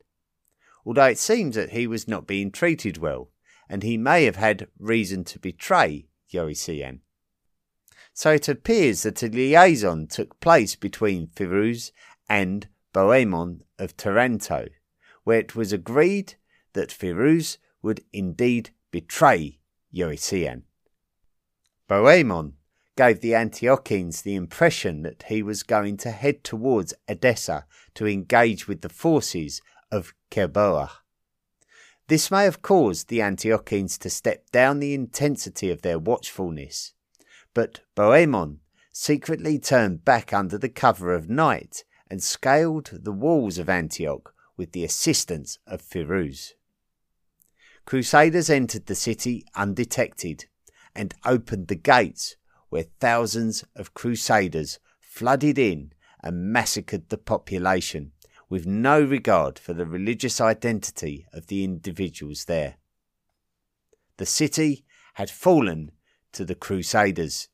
[0.86, 3.32] although it seems that he was not being treated well,
[3.70, 7.00] and he may have had reason to betray Joasian
[8.18, 11.92] so it appears that a liaison took place between Firuz
[12.30, 14.70] and Bohemond of Taranto,
[15.26, 16.36] where it was agreed
[16.72, 19.60] that Firuz would indeed betray
[19.94, 20.64] Joasian.
[21.90, 22.54] Bohemond
[22.96, 28.68] gave the Antiochians the impression that he was going to head towards Edessa to engage
[28.68, 30.90] with the forces of Kerbogha.
[32.08, 36.94] This may have caused the Antiochians to step down the intensity of their watchfulness
[37.56, 38.60] but Bohemond
[38.92, 44.74] secretly turned back under the cover of night and scaled the walls of Antioch with
[44.74, 46.52] the assistance of Firuz.
[47.86, 50.46] Crusaders entered the city undetected
[50.94, 52.36] and opened the gates,
[52.76, 58.12] where thousands of crusaders flooded in and massacred the population
[58.50, 62.76] with no regard for the religious identity of the individuals there.
[64.18, 64.84] The city
[65.14, 65.92] had fallen
[66.34, 67.48] to the Crusaders.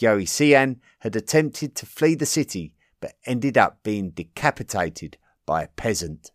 [0.00, 6.30] Joasian had attempted to flee the city but ended up being decapitated by a peasant.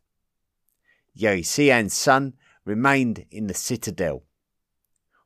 [1.17, 2.33] Joasian's son
[2.65, 4.25] remained in the citadel.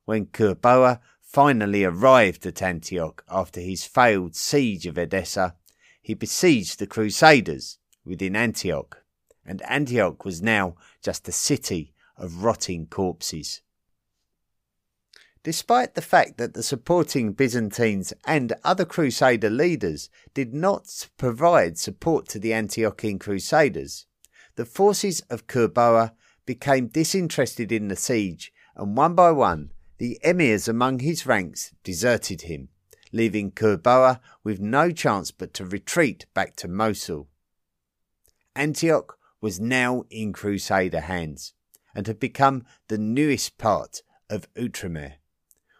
[0.06, 1.00] When Kerbogha
[1.34, 5.56] finally arrived at Antioch after his failed siege of Edessa,
[6.00, 9.04] he besieged the Crusaders within Antioch,
[9.44, 13.62] and Antioch was now just a city of rotting corpses.
[15.42, 22.28] Despite the fact that the supporting Byzantines and other Crusader leaders did not provide support
[22.30, 24.06] to the Antiochian Crusaders,
[24.56, 26.14] the forces of Kerbogha
[26.46, 29.72] became disinterested in the siege, and one by one
[30.04, 32.68] the emirs among his ranks deserted him,
[33.14, 37.30] leaving Kerbogha with no chance but to retreat back to Mosul.
[38.54, 41.54] Antioch was now in Crusader hands
[41.96, 45.14] and had become the newest part of Outremer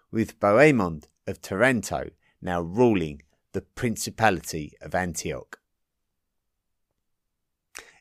[0.10, 2.12] with Bohemond of Taranto
[2.42, 5.60] now ruling the Principality of Antioch.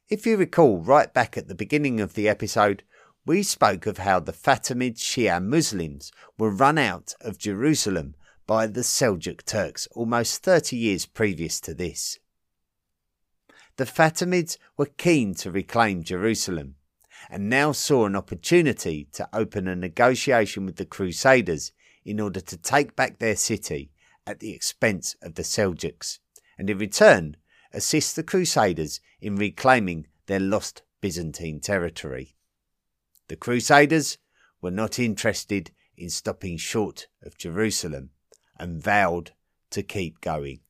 [0.09, 2.85] If you recall, right back at the beginning of the episode,
[3.25, 8.17] we spoke of how the Fatimid Shia Muslims were run out of Jerusalem
[8.49, 12.19] by the Seljuk Turks almost 30 years previous to this.
[13.77, 16.75] The Fatimids were keen to reclaim Jerusalem
[17.31, 21.71] and now saw an opportunity to open a negotiation with the Crusaders
[22.05, 23.93] in order to take back their city
[24.27, 26.19] at the expense of the Seljuks,
[26.59, 27.37] and in return
[27.73, 32.35] assist the Crusaders in reclaiming their lost Byzantine territory.
[33.33, 34.19] The Crusaders
[34.61, 38.11] were not interested in stopping short of Jerusalem
[38.59, 39.31] and vowed
[39.71, 40.61] to keep going.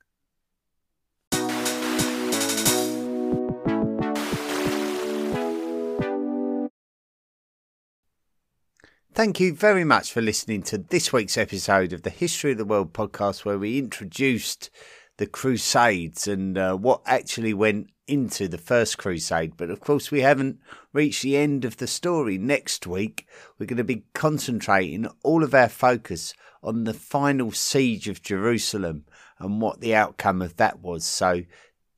[9.13, 12.65] Thank you very much for listening to this week's episode of the History of the
[12.65, 14.71] World podcast, where we introduced
[15.19, 19.57] the Crusades and uh, what actually went into the First Crusade.
[19.57, 20.59] But of course, we haven't
[20.93, 22.39] reached the end of the story.
[22.39, 23.27] Next week,
[23.59, 29.05] we're going to be concentrating all of our focus on the final siege of Jerusalem
[29.39, 31.05] and what the outcome of that was.
[31.05, 31.43] So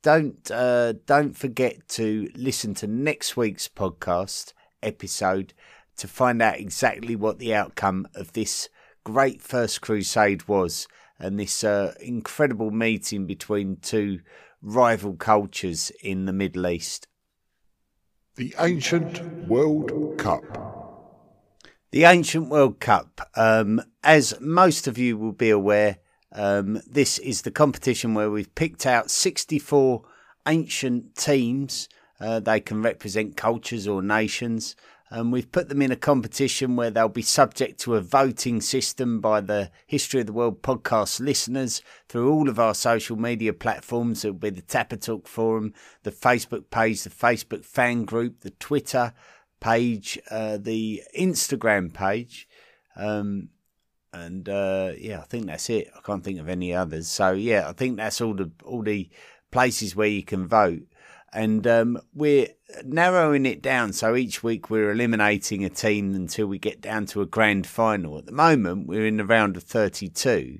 [0.01, 4.53] don't uh, don't forget to listen to next week's podcast
[4.83, 5.53] episode
[5.97, 8.69] to find out exactly what the outcome of this
[9.03, 10.87] great first crusade was
[11.19, 14.19] and this uh, incredible meeting between two
[14.61, 17.07] rival cultures in the Middle East.
[18.35, 20.43] The Ancient World Cup.
[21.91, 23.21] The Ancient World Cup.
[23.35, 25.99] Um, as most of you will be aware,
[26.33, 30.03] um, this is the competition where we've picked out 64
[30.45, 31.87] ancient teams.
[32.19, 34.75] Uh, they can represent cultures or nations.
[35.11, 39.21] And we've put them in a competition where they'll be subject to a voting system
[39.21, 44.25] by the History of the World podcast listeners through all of our social media platforms.
[44.25, 49.13] It'll be the Tapatalk Forum, the Facebook page, the Facebook fan group, the Twitter
[49.59, 52.47] page, uh, the Instagram page.
[52.95, 53.49] Um,
[54.11, 55.89] and uh, yeah, I think that's it.
[55.95, 57.07] I can't think of any others.
[57.07, 59.09] So yeah, I think that's all the all the
[59.51, 60.83] places where you can vote
[61.35, 62.47] and um, we're
[62.85, 63.91] narrowing it down.
[63.91, 68.17] So each week we're eliminating a team until we get down to a grand final.
[68.17, 70.59] At the moment, we're in the round of 32,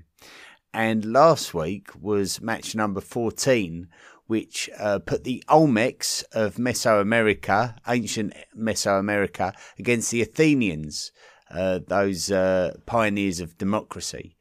[0.74, 3.88] and last week was match number 14,
[4.28, 11.14] which uh, put the Olmecs of Mesoamerica, ancient Mesoamerica, against the Athenians,
[11.50, 14.35] uh, those uh, pioneers of democracy.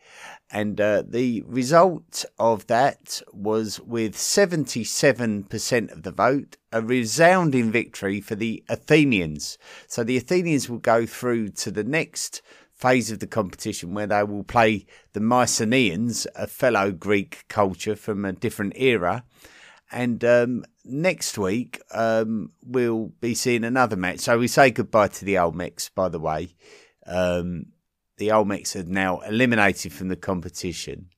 [0.50, 8.20] And uh, the result of that was with 77% of the vote, a resounding victory
[8.20, 9.58] for the Athenians.
[9.88, 12.42] So the Athenians will go through to the next
[12.72, 18.24] phase of the competition where they will play the Mycenaeans, a fellow Greek culture from
[18.24, 19.24] a different era.
[19.90, 24.20] And um, next week, um, we'll be seeing another match.
[24.20, 26.54] So we say goodbye to the Olmecs, by the way.
[27.06, 27.66] Um,
[28.16, 31.10] the Olmecs are now eliminated from the competition.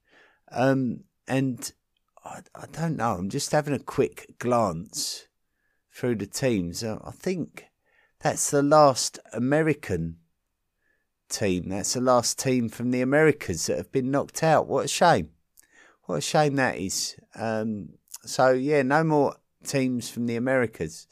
[0.51, 1.72] Um, and
[2.24, 5.26] I, I, don't know, I'm just having a quick glance
[5.92, 6.82] through the teams.
[6.82, 7.66] Uh, I think
[8.20, 10.16] that's the last American
[11.28, 11.68] team.
[11.68, 14.66] That's the last team from the Americas that have been knocked out.
[14.66, 15.30] What a shame.
[16.05, 17.16] What a shame that is.
[17.34, 17.90] Um,
[18.24, 21.07] so, yeah, no more teams from the Americas.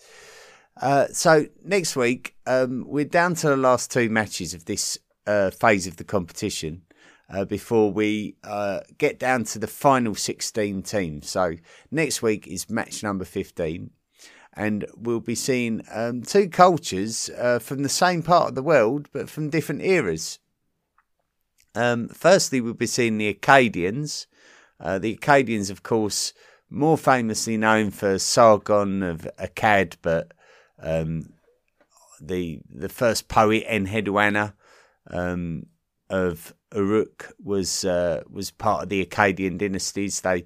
[0.81, 5.51] Uh, so next week um, we're down to the last two matches of this uh,
[5.51, 6.83] phase of the competition
[7.31, 11.31] uh, before we uh, get down to the final 16 teams.
[11.31, 11.55] So
[11.91, 13.91] next week is match number 15.
[14.57, 19.09] And we'll be seeing um, two cultures uh, from the same part of the world,
[19.13, 20.39] but from different eras.
[21.75, 24.27] Um, firstly, we'll be seeing the Akkadians.
[24.79, 26.33] Uh, the Akkadians, of course,
[26.71, 30.33] more famously known for Sargon of Akkad, but
[30.81, 31.33] um,
[32.21, 34.55] the the first poet Enheduanna
[35.11, 35.67] um,
[36.11, 40.21] of Uruk was uh, was part of the Akkadian dynasties.
[40.21, 40.45] They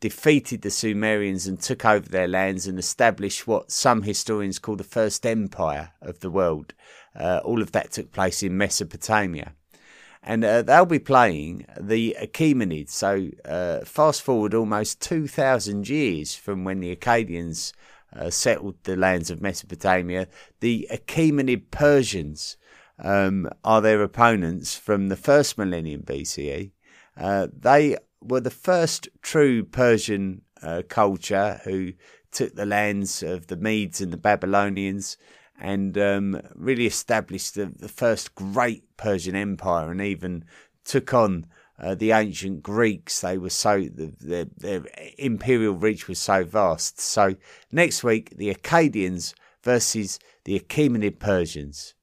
[0.00, 4.84] defeated the Sumerians and took over their lands and established what some historians call the
[4.84, 6.74] first empire of the world.
[7.18, 9.54] Uh, all of that took place in Mesopotamia.
[10.22, 12.90] And uh, they'll be playing the Achaemenids.
[12.90, 17.72] So, uh, fast forward almost 2,000 years from when the Akkadians
[18.14, 20.28] uh, settled the lands of Mesopotamia,
[20.60, 22.56] the Achaemenid Persians
[23.02, 26.70] um, are their opponents from the first millennium BCE.
[27.16, 31.92] Uh, they were the first true Persian uh, culture who
[32.30, 35.16] took the lands of the Medes and the Babylonians
[35.60, 40.44] and um, really established the, the, first great Persian empire and even
[40.84, 41.46] took on
[41.78, 43.20] uh, the ancient Greeks.
[43.20, 44.84] They were so, the, their, their
[45.18, 47.00] imperial reach was so vast.
[47.00, 47.36] So
[47.70, 51.94] next week, the Akkadians versus the Achaemenid Persians.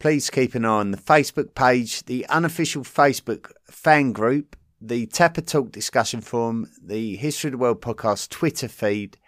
[0.00, 5.70] Please keep an eye on the Facebook page, the unofficial Facebook fan group, the Tapatalk
[5.70, 9.18] discussion forum, the History of the World podcast Twitter feed,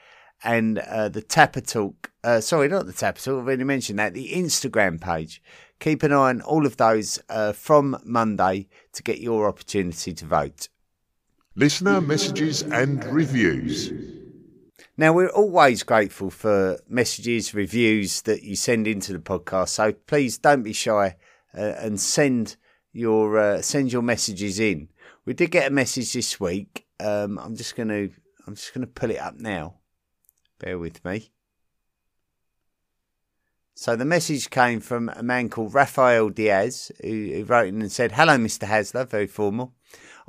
[0.42, 1.94] and uh, the Tapatalk.
[2.24, 3.38] Uh, sorry, not the Tapatalk.
[3.38, 4.14] I've already mentioned that.
[4.14, 5.42] The Instagram page.
[5.78, 10.24] Keep an eye on all of those uh, from Monday to get your opportunity to
[10.24, 10.70] vote.
[11.54, 13.92] Listener messages and reviews.
[14.96, 19.70] Now, we're always grateful for messages, reviews that you send into the podcast.
[19.70, 21.16] So please don't be shy
[21.56, 22.56] uh, and send
[22.92, 24.88] your uh, send your messages in.
[25.24, 26.86] We did get a message this week.
[27.00, 28.10] Um, I'm just going to
[28.46, 29.76] I'm just going to pull it up now.
[30.58, 31.32] Bear with me.
[33.74, 37.90] So the message came from a man called Rafael Diaz, who, who wrote in and
[37.90, 38.68] said, "Hello, Mr.
[38.68, 39.72] Hasler." Very formal.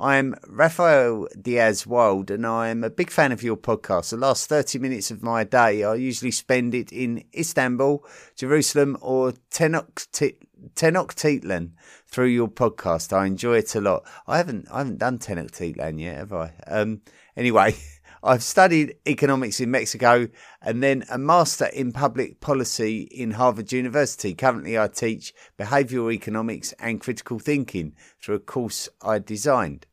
[0.00, 4.10] I am Rafael Diaz Wild, and I am a big fan of your podcast.
[4.10, 8.04] The last 30 minutes of my day, I usually spend it in Istanbul,
[8.36, 11.70] Jerusalem, or Tenochtitlan
[12.08, 13.12] through your podcast.
[13.12, 14.02] I enjoy it a lot.
[14.26, 16.52] I haven't, I haven't done Tenochtitlan yet, have I?
[16.66, 17.02] Um,
[17.36, 17.76] anyway.
[18.26, 20.28] I've studied economics in Mexico
[20.62, 24.34] and then a master in public policy in Harvard University.
[24.34, 29.84] Currently, I teach behavioral economics and critical thinking through a course I designed.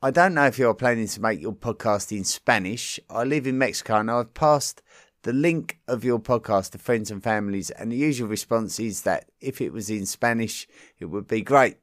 [0.00, 3.00] I don't know if you're planning to make your podcast in Spanish.
[3.10, 4.80] I live in Mexico and I've passed
[5.22, 9.28] the link of your podcast to friends and families, and the usual response is that
[9.40, 10.68] if it was in Spanish,
[11.00, 11.78] it would be great.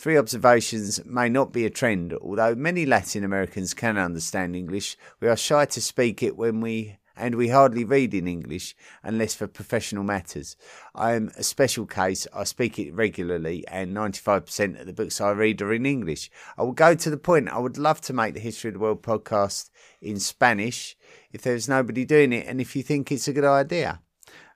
[0.00, 4.96] Three observations may not be a trend, although many Latin Americans can understand English.
[5.20, 9.34] We are shy to speak it when we and we hardly read in English unless
[9.34, 10.56] for professional matters.
[10.94, 12.26] I am a special case.
[12.32, 16.30] I speak it regularly, and 95% of the books I read are in English.
[16.56, 17.50] I will go to the point.
[17.50, 19.68] I would love to make the History of the World podcast
[20.00, 20.96] in Spanish
[21.30, 24.00] if there's nobody doing it, and if you think it's a good idea.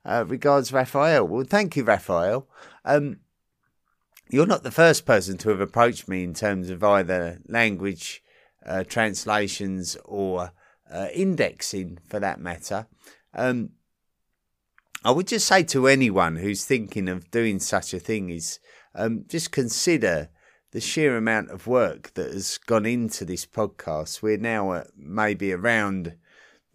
[0.07, 1.28] Uh, regards, Raphael.
[1.28, 2.49] Well, thank you, Raphael.
[2.86, 3.18] Um,
[4.35, 8.20] you're not the first person to have approached me in terms of either language
[8.66, 10.51] uh, translations or
[10.91, 12.89] uh, indexing for that matter.
[13.32, 13.70] Um,
[15.05, 18.59] I would just say to anyone who's thinking of doing such a thing is
[18.97, 20.30] um, just consider
[20.72, 24.20] the sheer amount of work that has gone into this podcast.
[24.20, 26.16] We're now at maybe around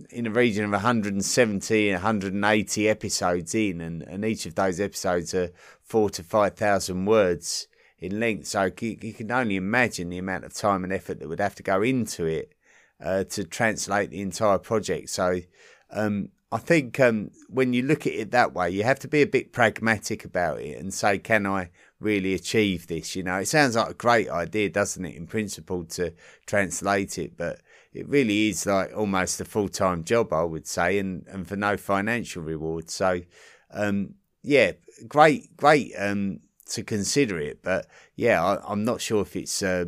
[0.09, 5.51] in a region of 170, 180 episodes in, and, and each of those episodes are
[5.83, 7.67] four to 5,000 words
[7.99, 8.47] in length.
[8.47, 11.55] So you, you, can only imagine the amount of time and effort that would have
[11.55, 12.53] to go into it
[13.03, 15.09] uh, to translate the entire project.
[15.09, 15.41] So
[15.91, 19.21] um, I think um, when you look at it that way, you have to be
[19.21, 21.69] a bit pragmatic about it and say, can I
[21.99, 23.15] really achieve this?
[23.15, 26.13] You know, it sounds like a great idea, doesn't it, in principle, to
[26.45, 27.59] translate it, but
[27.93, 31.55] it really is like almost a full time job, I would say, and, and for
[31.55, 32.89] no financial reward.
[32.89, 33.21] So,
[33.71, 34.73] um, yeah,
[35.07, 39.85] great, great um, to consider it, but yeah, I, am not sure if it's uh,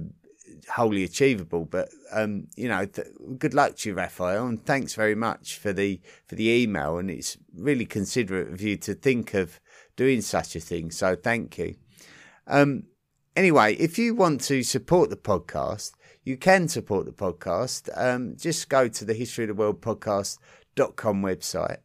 [0.74, 1.66] wholly achievable.
[1.66, 5.74] But um, you know, th- good luck to you, Raphael, and thanks very much for
[5.74, 6.98] the for the email.
[6.98, 9.60] And it's really considerate of you to think of
[9.96, 10.92] doing such a thing.
[10.92, 11.76] So thank you.
[12.48, 12.86] Um,
[13.36, 15.92] anyway, if you want to support the podcast,
[16.24, 17.90] you can support the podcast.
[17.96, 21.78] Um, just go to the History of the World podcast.com website.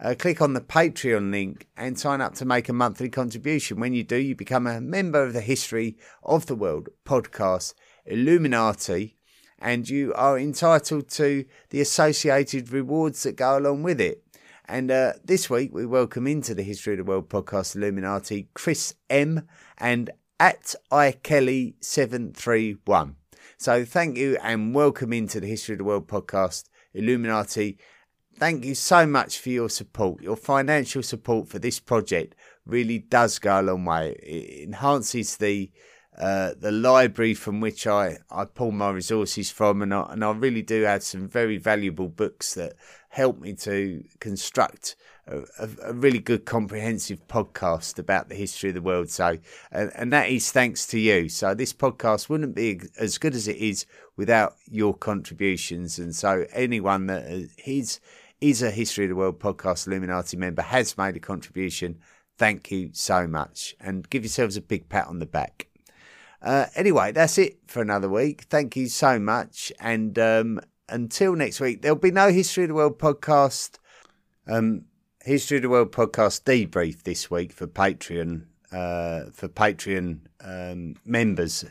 [0.00, 3.78] Uh, click on the Patreon link and sign up to make a monthly contribution.
[3.78, 7.74] When you do, you become a member of the History of the World podcast
[8.04, 9.16] Illuminati,
[9.60, 14.24] and you are entitled to the associated rewards that go along with it.
[14.64, 18.96] And uh, this week, we welcome into the History of the World podcast Illuminati Chris
[19.08, 19.46] M
[19.78, 23.14] and at iKelly731.
[23.62, 27.78] So thank you and welcome into the History of the World podcast, Illuminati.
[28.36, 30.20] Thank you so much for your support.
[30.20, 32.34] Your financial support for this project
[32.66, 34.16] really does go a long way.
[34.20, 35.70] It enhances the
[36.18, 40.32] uh, the library from which I, I pull my resources from, and I, and I
[40.32, 42.72] really do have some very valuable books that
[43.10, 44.96] help me to construct
[45.26, 49.08] a, a, really good comprehensive podcast about the history of the world.
[49.08, 49.38] So,
[49.70, 51.28] and, and that is thanks to you.
[51.28, 55.98] So this podcast wouldn't be as good as it is without your contributions.
[55.98, 57.24] And so anyone that
[57.64, 58.00] is,
[58.40, 62.00] is a History of the World podcast Illuminati member has made a contribution.
[62.36, 65.68] Thank you so much and give yourselves a big pat on the back.
[66.40, 68.42] Uh, anyway, that's it for another week.
[68.50, 69.72] Thank you so much.
[69.78, 73.78] And um, until next week, there'll be no History of the World podcast
[74.48, 74.86] um,
[75.24, 78.42] History of the World podcast debrief this week for Patreon
[78.72, 81.64] uh, for Patreon um, members.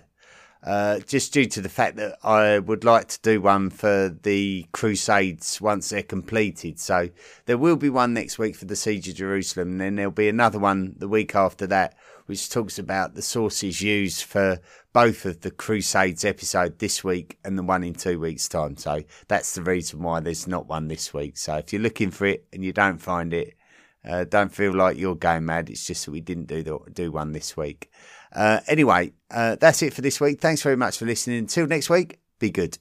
[0.64, 4.68] Uh, just due to the fact that I would like to do one for the
[4.72, 6.80] Crusades once they're completed.
[6.80, 7.10] So
[7.46, 10.30] there will be one next week for the Siege of Jerusalem, and then there'll be
[10.30, 11.96] another one the week after that,
[12.28, 14.60] which talks about the sources used for
[14.94, 18.78] both of the Crusades episode this week and the one in two weeks' time.
[18.78, 21.38] So that's the reason why there's not one this week.
[21.38, 23.56] So if you're looking for it and you don't find it,
[24.04, 25.70] uh, don't feel like you're going mad.
[25.70, 27.92] It's just that we didn't do the, do one this week.
[28.34, 30.40] Uh, anyway, uh, that's it for this week.
[30.40, 31.40] Thanks very much for listening.
[31.40, 32.78] Until next week, be good.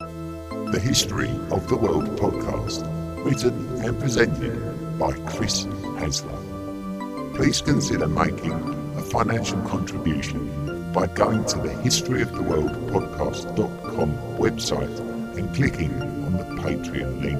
[0.00, 2.84] The History of the World podcast,
[3.24, 7.34] written and presented by Chris Hasler.
[7.34, 8.52] Please consider making
[8.96, 14.98] a financial contribution by going to the History of the World podcast.com website
[15.38, 17.38] and clicking on the Patreon link.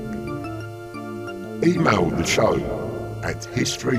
[1.66, 2.54] Email the show
[3.24, 3.98] at History